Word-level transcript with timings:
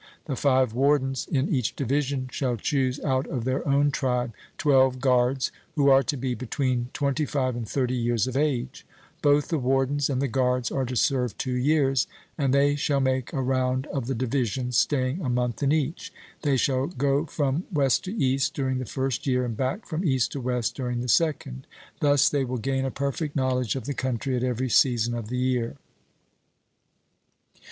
The 0.25 0.35
five 0.35 0.73
wardens 0.73 1.27
in 1.31 1.47
each 1.47 1.75
division 1.75 2.27
shall 2.31 2.57
choose 2.57 2.99
out 3.01 3.27
of 3.27 3.43
their 3.45 3.67
own 3.67 3.91
tribe 3.91 4.33
twelve 4.57 4.99
guards, 4.99 5.51
who 5.75 5.89
are 5.89 6.01
to 6.01 6.17
be 6.17 6.33
between 6.33 6.89
twenty 6.91 7.23
five 7.23 7.55
and 7.55 7.69
thirty 7.69 7.93
years 7.93 8.25
of 8.25 8.35
age. 8.35 8.83
Both 9.21 9.49
the 9.49 9.59
wardens 9.59 10.09
and 10.09 10.19
the 10.19 10.27
guards 10.27 10.71
are 10.71 10.85
to 10.85 10.95
serve 10.95 11.37
two 11.37 11.53
years; 11.53 12.07
and 12.35 12.51
they 12.51 12.73
shall 12.75 12.99
make 12.99 13.31
a 13.31 13.43
round 13.43 13.85
of 13.93 14.07
the 14.07 14.15
divisions, 14.15 14.75
staying 14.75 15.21
a 15.21 15.29
month 15.29 15.61
in 15.61 15.71
each. 15.71 16.11
They 16.41 16.57
shall 16.57 16.87
go 16.87 17.27
from 17.27 17.65
West 17.71 18.03
to 18.05 18.11
East 18.11 18.55
during 18.55 18.79
the 18.79 18.85
first 18.85 19.27
year, 19.27 19.45
and 19.45 19.55
back 19.55 19.85
from 19.85 20.03
East 20.03 20.31
to 20.31 20.41
West 20.41 20.73
during 20.75 21.01
the 21.01 21.09
second. 21.09 21.67
Thus 21.99 22.27
they 22.27 22.43
will 22.43 22.57
gain 22.57 22.85
a 22.85 22.89
perfect 22.89 23.35
knowledge 23.35 23.75
of 23.75 23.85
the 23.85 23.93
country 23.93 24.35
at 24.35 24.43
every 24.43 24.67
season 24.69 25.13
of 25.13 25.27
the 25.27 25.37
year. 25.37 25.75